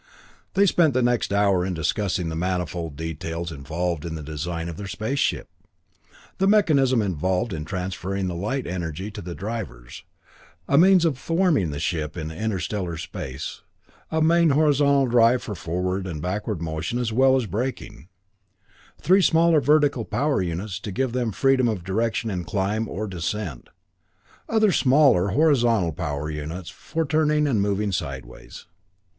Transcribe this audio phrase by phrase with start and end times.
[0.55, 4.75] They spent the next hour in discussing the manifold details involved in the design of
[4.75, 5.47] their space ship:
[6.39, 10.03] the mechanism involved in transferring the light energy to the drivers;
[10.67, 13.61] a means of warming the ship in interstellar space;
[14.09, 18.07] a main horizontal drive for forward and backward motion as well as braking;
[18.99, 23.69] three smaller vertical power units to give them freedom of direction in climb or descent;
[24.49, 28.65] other smaller horizontal power units for turning and moving sideways.